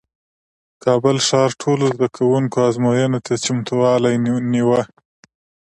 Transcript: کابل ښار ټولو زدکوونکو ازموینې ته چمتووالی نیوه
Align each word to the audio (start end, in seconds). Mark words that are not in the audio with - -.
کابل 0.83 1.17
ښار 1.27 1.49
ټولو 1.61 1.85
زدکوونکو 1.95 2.57
ازموینې 2.69 3.19
ته 3.25 3.33
چمتووالی 3.45 4.15
نیوه 4.53 4.81